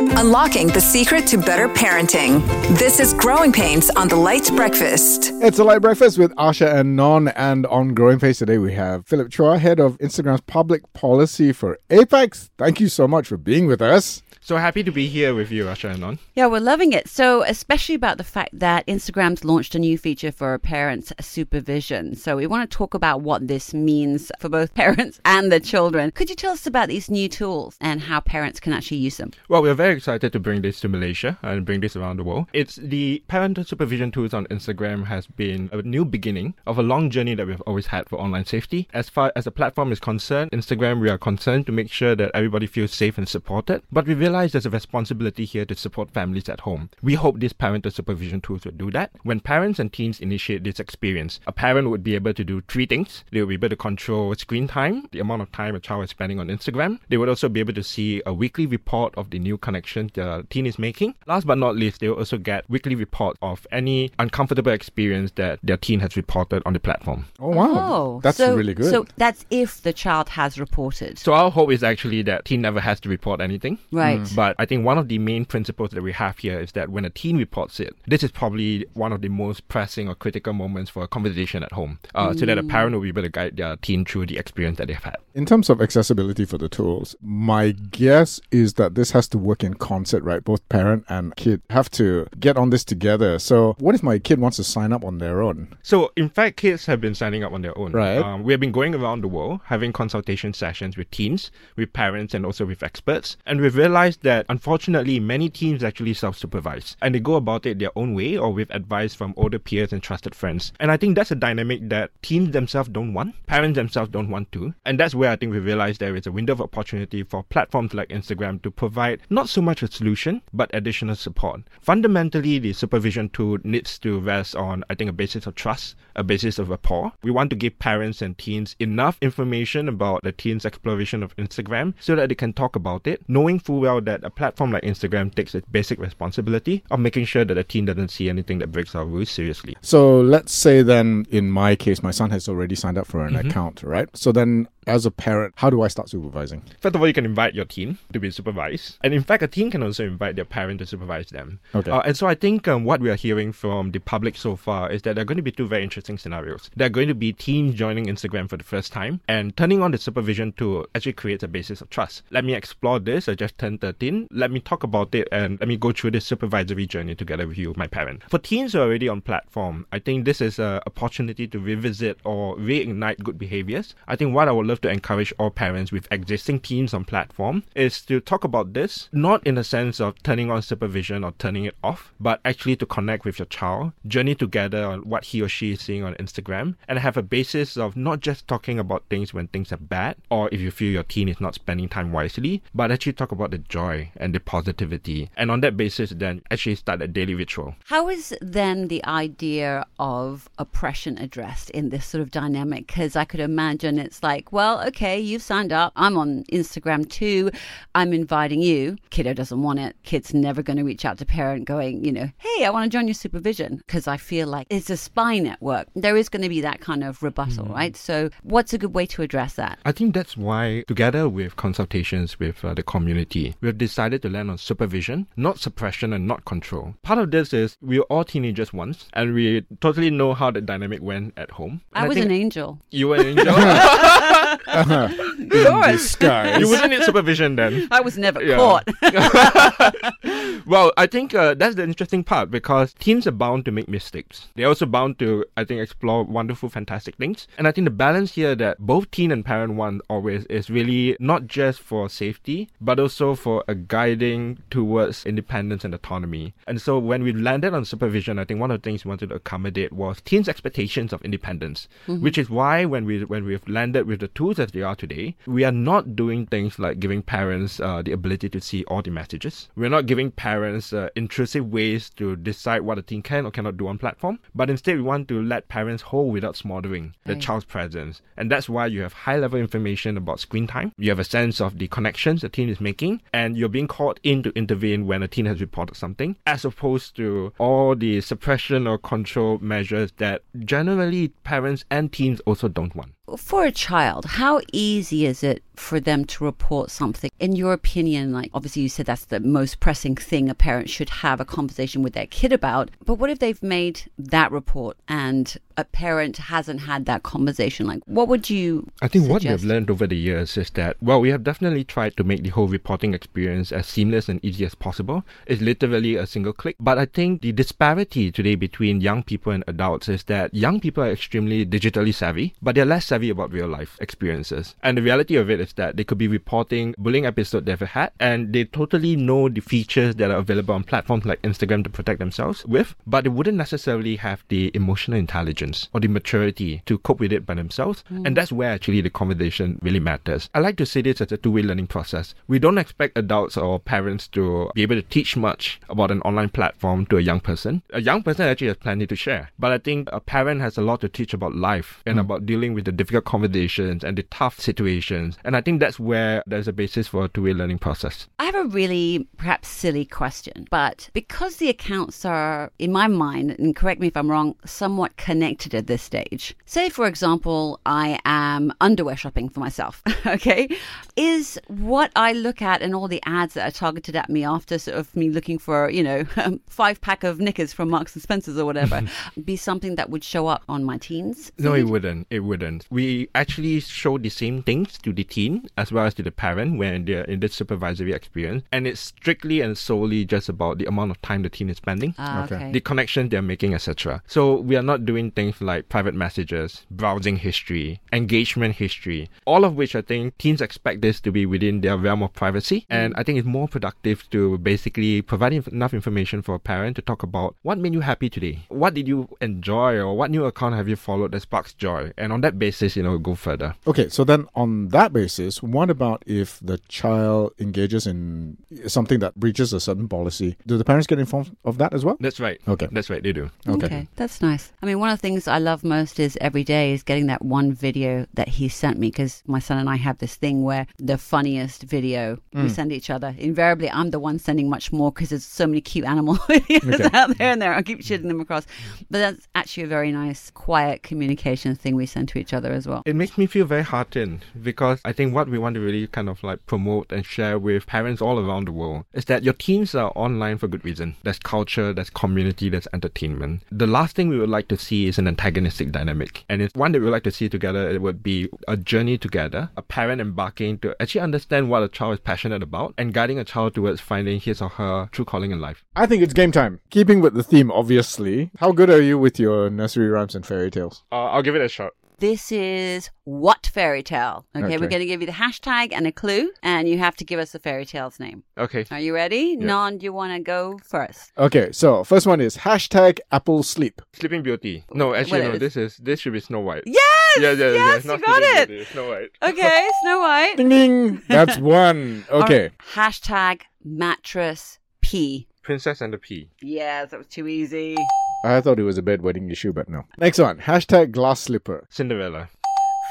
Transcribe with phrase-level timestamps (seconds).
[0.00, 2.40] Unlocking the secret to better parenting.
[2.78, 5.30] This is Growing Pains on the LITE Breakfast.
[5.42, 9.06] It's a light breakfast with Asha and Non, and on Growing Pains today we have
[9.06, 12.48] Philip Chua, head of Instagram's public policy for APAC.
[12.56, 14.22] Thank you so much for being with us.
[14.42, 16.18] So happy to be here with you, Asha and Non.
[16.34, 17.08] Yeah, we're loving it.
[17.08, 22.16] So, especially about the fact that Instagram's launched a new feature for parents' supervision.
[22.16, 26.10] So, we want to talk about what this means for both parents and the children.
[26.10, 29.32] Could you tell us about these new tools and how parents can actually use them?
[29.48, 32.46] Well, we're very excited to bring this to Malaysia and bring this around the world.
[32.54, 37.10] It's the parental supervision tools on Instagram has been a new beginning of a long
[37.10, 38.88] journey that we've always had for online safety.
[38.94, 42.30] As far as the platform is concerned, Instagram, we are concerned to make sure that
[42.32, 43.82] everybody feels safe and supported.
[43.92, 46.90] But we realize there's a responsibility here to support families at home.
[47.02, 49.10] We hope these parental supervision tools will do that.
[49.22, 52.86] When parents and teens initiate this experience, a parent would be able to do three
[52.86, 53.24] things.
[53.30, 56.10] They will be able to control screen time, the amount of time a child is
[56.10, 56.98] spending on Instagram.
[57.08, 60.46] They would also be able to see a weekly report of the new connections the
[60.50, 61.14] teen is making.
[61.26, 65.58] Last but not least, they will also get weekly reports of any uncomfortable experience that
[65.62, 67.26] their teen has reported on the platform.
[67.38, 67.68] Oh, wow.
[67.72, 68.90] Oh, That's so, really good.
[68.90, 71.18] So, that's if the child has reported.
[71.18, 73.78] So our hope is actually that teen never has to report anything.
[73.92, 74.19] Right.
[74.34, 77.04] But I think one of the main principles that we have here is that when
[77.04, 80.90] a teen reports it, this is probably one of the most pressing or critical moments
[80.90, 83.56] for a conversation at home, uh, so that a parent will be able to guide
[83.56, 85.16] their teen through the experience that they've had.
[85.34, 89.62] In terms of accessibility for the tools, my guess is that this has to work
[89.62, 90.42] in concert, right?
[90.42, 93.38] Both parent and kid have to get on this together.
[93.38, 95.76] So, what if my kid wants to sign up on their own?
[95.82, 97.92] So, in fact, kids have been signing up on their own.
[97.92, 98.18] Right.
[98.18, 102.34] Um, we have been going around the world having consultation sessions with teens, with parents,
[102.34, 103.36] and also with experts.
[103.46, 107.78] And we've realized that unfortunately, many teens actually self supervise and they go about it
[107.78, 110.72] their own way or with advice from older peers and trusted friends.
[110.80, 114.52] And I think that's a dynamic that teens themselves don't want, parents themselves don't want
[114.52, 114.74] to.
[114.84, 117.94] And that's where I think we realize there is a window of opportunity for platforms
[117.94, 121.62] like Instagram to provide not so much a solution, but additional support.
[121.80, 126.24] Fundamentally, the supervision tool needs to rest on, I think, a basis of trust, a
[126.24, 127.12] basis of rapport.
[127.22, 131.94] We want to give parents and teens enough information about the teens' exploration of Instagram
[132.00, 135.34] so that they can talk about it, knowing full well that a platform like Instagram
[135.34, 138.94] takes its basic responsibility of making sure that the teen doesn't see anything that breaks
[138.94, 139.76] our rules seriously.
[139.80, 143.34] So, let's say then, in my case, my son has already signed up for an
[143.34, 143.48] Mm-hmm.
[143.48, 144.08] account, right?
[144.16, 146.62] So, then as a parent, how do I start supervising?
[146.80, 148.98] First of all, you can invite your teen to be supervised.
[149.02, 151.60] And in fact, a teen can also invite their parent to supervise them.
[151.74, 151.90] Okay.
[151.90, 154.90] Uh, and so I think um, what we are hearing from the public so far
[154.90, 156.70] is that there are going to be two very interesting scenarios.
[156.76, 159.90] There are going to be teens joining Instagram for the first time, and turning on
[159.90, 162.22] the supervision tool actually creates a basis of trust.
[162.30, 163.28] Let me explore this.
[163.28, 164.28] I just turned 13.
[164.30, 167.58] Let me talk about it and let me go through this supervisory journey together with
[167.58, 168.22] you, my parent.
[168.28, 172.18] For teens who are already on platform, I think this is an opportunity to revisit
[172.24, 173.94] or reignite good behaviors.
[174.08, 177.62] I think what I would love to encourage all parents with existing teens on platform
[177.74, 181.64] is to talk about this, not in the sense of turning on supervision or turning
[181.64, 185.48] it off, but actually to connect with your child, journey together on what he or
[185.48, 189.34] she is seeing on Instagram, and have a basis of not just talking about things
[189.34, 192.62] when things are bad, or if you feel your teen is not spending time wisely,
[192.74, 195.30] but actually talk about the joy and the positivity.
[195.36, 197.74] And on that basis, then actually start a daily ritual.
[197.86, 202.86] How is then the idea of oppression addressed in this sort of dynamic?
[202.86, 205.92] Because I could imagine it's like, well, okay, you've signed up.
[205.96, 207.50] I'm on Instagram too.
[207.94, 208.96] I'm inviting you.
[209.10, 209.96] Kiddo doesn't want it.
[210.02, 212.96] Kid's never going to reach out to parent going, you know, hey, I want to
[212.96, 215.88] join your supervision because I feel like it's a spy network.
[215.94, 217.96] There is going to be that kind of rebuttal, right?
[217.96, 219.78] So, what's a good way to address that?
[219.84, 224.50] I think that's why, together with consultations with uh, the community, we've decided to land
[224.50, 226.94] on supervision, not suppression and not control.
[227.02, 230.60] Part of this is we were all teenagers once, and we totally know how the
[230.60, 231.80] dynamic went at home.
[231.94, 232.78] And I was an angel.
[232.90, 233.54] You were an angel.
[234.66, 235.08] Uh-huh.
[235.38, 236.60] In disguise.
[236.60, 237.88] you wouldn't need supervision then.
[237.90, 238.56] I was never Yeah.
[238.56, 238.88] caught.
[240.66, 244.48] Well, I think uh, that's the interesting part because teens are bound to make mistakes.
[244.54, 247.48] They're also bound to, I think, explore wonderful, fantastic things.
[247.58, 251.16] And I think the balance here that both teen and parent want always is really
[251.18, 256.54] not just for safety, but also for a guiding towards independence and autonomy.
[256.66, 259.30] And so when we landed on supervision, I think one of the things we wanted
[259.30, 264.06] to accommodate was teens' expectations of independence, which is why when we when we've landed
[264.06, 267.80] with the tools as they are today, we are not doing things like giving parents
[267.80, 269.68] uh, the ability to see all the messages.
[269.76, 273.76] We're not giving parents uh, intrusive ways to decide what a teen can or cannot
[273.76, 277.42] do on platform, but instead we want to let parents hold without smothering the Right.
[277.42, 278.22] child's presence.
[278.38, 280.92] And that's why you have high level information about screen time.
[280.96, 284.18] You have a sense of the connections the teen is making, and you're being called
[284.22, 288.86] in to intervene when a teen has reported something, as opposed to all the suppression
[288.86, 290.40] or control measures that
[290.74, 293.12] generally parents and teens also don't want.
[293.36, 297.30] For a child, how easy is it for them to report something.
[297.40, 301.08] In your opinion, like obviously you said that's the most pressing thing a parent should
[301.08, 302.90] have a conversation with their kid about.
[303.04, 307.86] But what if they've made that report and a parent hasn't had that conversation?
[307.86, 308.88] Like, what would you?
[309.00, 311.84] I think what we have learned over the years is that, well, we have definitely
[311.84, 315.24] tried to make the whole reporting experience as seamless and easy as possible.
[315.46, 316.76] It's literally a single click.
[316.78, 321.02] But I think the disparity today between young people and adults is that young people
[321.02, 324.74] are extremely digitally savvy, but they're less savvy about real life experiences.
[324.82, 328.12] And the reality of it is that they could be reporting bullying episode they've had,
[328.20, 332.18] and they totally know the features that are available on platforms like Instagram to protect
[332.18, 337.20] themselves with, but they wouldn't necessarily have the emotional intelligence or the maturity to cope
[337.20, 338.04] with it by themselves.
[338.08, 338.26] Hmm.
[338.26, 340.48] And that's where actually the conversation really matters.
[340.54, 342.34] I like to see this as a two way learning process.
[342.48, 346.50] We don't expect adults or parents to be able to teach much about an online
[346.50, 347.82] platform to a young person.
[347.92, 349.50] A young person actually has plenty to share.
[349.58, 352.20] But I think a parent has a lot to teach about life and hmm.
[352.20, 355.38] about dealing with the difficult conversations and the tough situations.
[355.44, 358.28] And I think that's where there's a basis for a two way learning process.
[358.38, 363.56] I have a really perhaps silly question, but because the accounts are, in my mind,
[363.58, 366.54] and correct me if I'm wrong, somewhat connected at this stage.
[366.66, 370.68] Say, for example, I am underwear shopping for myself, okay?
[371.16, 374.78] Is what I look at and all the ads that are targeted at me after
[374.78, 376.24] sort of me looking for, you know,
[376.68, 379.02] five pack of knickers from Marks and Spencer's or whatever,
[379.44, 381.52] be something that would show up on my teens?
[381.58, 382.26] No, it wouldn't.
[382.30, 382.86] It wouldn't.
[382.90, 386.78] We actually show the same things to the teen as well as to the parent
[386.78, 388.62] when they're in this supervisory experience.
[388.72, 392.14] And it's strictly and solely just about the amount of time the teen is spending.
[392.18, 392.56] Ah, Okay.
[392.56, 392.72] okay.
[392.72, 394.22] the connection they're making, etc.
[394.26, 399.74] So we are not doing things like private messages, browsing history, engagement history, all of
[399.76, 402.86] which I think teens expect this to be within their realm of privacy.
[402.90, 406.96] And I think it's more productive to basically provide inf- enough information for a parent
[406.96, 410.44] to talk about what made you happy today, what did you enjoy, or what new
[410.44, 413.74] account have you followed that sparks joy, and on that basis, you know, go further.
[413.86, 415.29] Okay, so then on that basis,
[415.62, 418.56] what about if the child engages in
[418.86, 420.56] something that breaches a certain policy?
[420.66, 422.16] Do the parents get informed of that as well?
[422.20, 422.60] That's right.
[422.66, 422.88] Okay.
[422.90, 423.22] That's right.
[423.22, 423.50] They do.
[423.68, 424.08] Okay.
[424.16, 424.72] that's nice.
[424.82, 427.44] I mean, one of the things I love most is every day is getting that
[427.44, 430.86] one video that he sent me because my son and I have this thing where
[430.98, 432.70] the funniest video we mm.
[432.70, 433.34] send each other.
[433.38, 437.16] Invariably, I'm the one sending much more because there's so many cute animal videos Okay.
[437.16, 437.74] out there and there.
[437.74, 438.66] I keep shooting them across,
[439.10, 442.86] but that's actually a very nice, quiet communication thing we send to each other as
[442.86, 443.02] well.
[443.06, 446.28] It makes me feel very heartened because I think what we want to really kind
[446.28, 449.94] of like promote and share with parents all around the world is that your teens
[449.94, 451.16] are online for good reason.
[451.22, 453.62] There's culture, there's community, there's entertainment.
[453.70, 456.44] The last thing we would like to see is an antagonistic dynamic.
[456.48, 457.88] And it's one that we would like to see together.
[457.88, 462.14] It would be a journey together, a parent embarking to actually understand what a child
[462.14, 465.60] is passionate about and guiding a child towards finding his or her true calling in
[465.60, 465.84] life.
[465.94, 466.80] I think it's game time.
[466.90, 468.50] Keeping with the theme, obviously.
[468.58, 471.04] How good are you with your nursery rhymes and fairy tales?
[471.12, 471.92] Uh, I'll give it a shot.
[472.20, 474.44] This is what fairy tale.
[474.54, 474.76] Okay, Okay.
[474.78, 477.40] we're going to give you the hashtag and a clue, and you have to give
[477.40, 478.44] us the fairy tale's name.
[478.58, 478.84] Okay.
[478.90, 479.56] Are you ready?
[479.56, 481.32] Non, do you want to go first?
[481.38, 484.02] Okay, so first one is hashtag Apple Sleep.
[484.12, 484.84] Sleeping Beauty.
[484.92, 485.54] No, actually, What no.
[485.54, 486.82] is- This is this should be Snow White.
[486.84, 486.96] Yes!
[487.38, 487.72] Yeah, yeah, yeah.
[487.74, 488.68] yes, it's not you got it.
[488.68, 489.30] Beauty, Snow White.
[489.42, 490.54] Okay, Snow White.
[490.58, 491.22] Ding ding!
[491.28, 492.24] That's one.
[492.30, 492.70] Okay.
[492.94, 495.46] Hashtag mattress P.
[495.62, 496.50] Princess and the Pea.
[496.60, 497.96] Yes, that was too easy.
[498.44, 500.04] I thought it was a bed wedding issue, but no.
[500.18, 500.58] Next one.
[500.58, 501.86] Hashtag glass slipper.
[501.90, 502.48] Cinderella.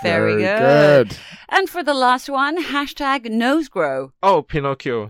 [0.01, 1.09] Very, Very good.
[1.09, 1.17] good.
[1.49, 4.13] And for the last one, hashtag nose grow.
[4.23, 5.09] Oh, Pinocchio.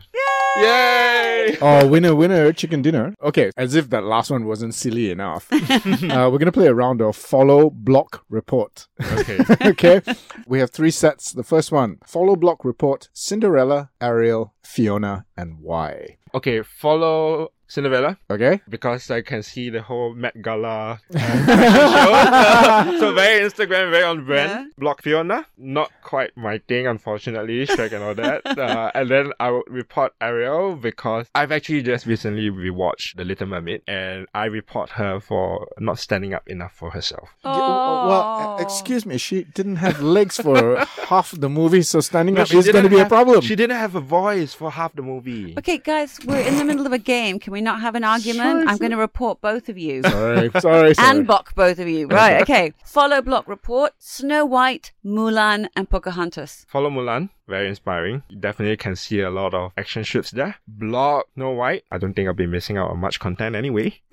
[0.58, 1.58] Yay!
[1.62, 3.14] Oh, winner, winner, chicken dinner.
[3.22, 5.48] Okay, as if that last one wasn't silly enough.
[5.54, 5.60] uh,
[6.02, 8.88] we're going to play a round of follow, block, report.
[9.02, 9.40] Okay.
[9.70, 10.02] okay,
[10.48, 11.32] we have three sets.
[11.32, 16.18] The first one follow, block, report Cinderella, Ariel, Fiona, and why.
[16.34, 18.60] Okay, follow Cinderella Okay?
[18.68, 23.00] because I can see the whole Met Gala uh, show.
[23.00, 24.50] so very Instagram, very on brand.
[24.52, 24.66] Yeah.
[24.78, 27.66] Block Fiona, not quite my thing, unfortunately.
[27.68, 28.42] Shrek and all that.
[28.60, 33.48] Uh, and then I would report Ariel because I've actually just recently rewatched The Little
[33.48, 37.30] Mermaid, and I report her for not standing up enough for herself.
[37.46, 42.42] Yeah, well, excuse me, she didn't have legs for half the movie, so standing No,
[42.42, 43.42] up is going to didn't be a problem.
[43.42, 45.56] She didn't have a voice for half the movie.
[45.58, 47.40] Okay, guys, we're in the middle of a game.
[47.40, 48.68] Can we not have an argument?
[48.70, 50.04] I'm going to report both of you.
[50.04, 51.08] Sorry, sorry, sorry.
[51.10, 52.08] and block both of you.
[52.08, 52.74] Right, okay.
[52.86, 56.66] Follow block report Snow White, Mulan, and Pocahontas.
[56.70, 58.24] Follow Mulan, very inspiring.
[58.30, 60.56] You definitely can see a lot of action shoots there.
[60.68, 61.84] Block Snow White.
[61.92, 64.00] I don't think I'll be missing out on much content anyway.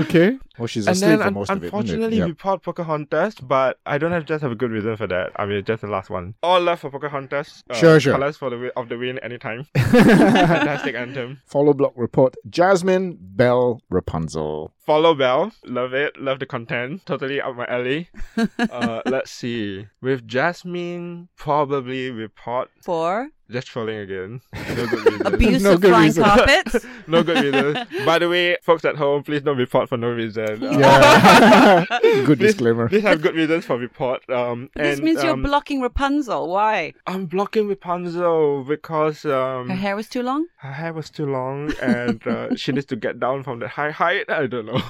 [0.00, 0.38] Okay.
[0.58, 1.58] Well, she's and asleep then for un- most of it.
[1.58, 1.66] isn't it?
[1.78, 2.26] unfortunately Yep.
[2.26, 5.30] we bought Pocahontas, but I don't have just have a good reason for that.
[5.36, 6.34] I mean, just the last one.
[6.42, 7.64] All love for Pocahontas.
[7.70, 8.12] Uh, Sure, sure.
[8.14, 9.66] Colors for the wi- of the wind anytime.
[9.76, 11.40] Fantastic anthem.
[11.46, 14.72] Follow block report Jasmine Belle Rapunzel.
[14.78, 15.52] Follow Belle.
[15.64, 16.16] Love it.
[16.20, 17.04] Love the content.
[17.06, 18.08] Totally up my alley.
[18.58, 19.86] uh, let's see.
[20.00, 22.70] With Jasmine, probably report.
[22.82, 24.40] For Just trolling again.
[24.72, 25.26] No good reason.
[25.26, 26.24] abuse No of good flying reason.
[26.24, 26.86] carpets.
[27.06, 27.86] no good reason.
[28.06, 30.60] By the way, folks at home, please don't report for no reason.
[30.82, 31.84] Yeah.
[32.00, 32.88] Good Please, disclaimer.
[32.88, 34.28] please have good reasons for report.
[34.30, 36.48] Um, this and, means you're um, blocking Rapunzel.
[36.48, 36.94] Why?
[37.06, 40.46] I'm blocking Rapunzel because um, Her hair was too long.
[40.58, 43.90] her hair was too long and uh, she needs to get down from that high
[43.90, 44.30] height.
[44.30, 44.80] I don't know.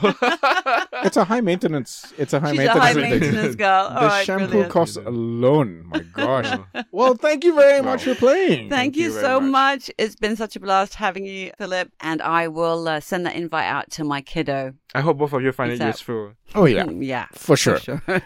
[1.05, 2.13] It's a high maintenance.
[2.19, 2.85] It's a high She's a maintenance.
[2.85, 3.85] high maintenance girl.
[3.91, 4.73] All The right, shampoo brilliant.
[4.73, 5.71] costs alone.
[5.89, 6.59] My gosh.
[6.93, 8.52] well, thank you very much for playing.
[8.69, 9.89] Thank, you, you so much.
[9.89, 9.91] much.
[9.99, 11.91] It's been such a blast having you, Philip.
[12.01, 14.75] And I will uh, send that invite out to my kiddo.
[14.95, 16.33] I hope both of you find Peace it useful.
[16.55, 16.85] Oh yeah.
[16.85, 17.79] Mm, yeah, For sure.
[17.79, 18.03] sure.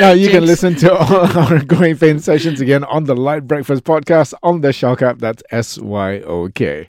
[0.00, 3.84] Now you can listen to all our Growing Pain sessions again on the LITE Breakfast
[3.84, 5.18] podcast on the SYOK app.
[5.18, 6.88] That's S Y O K.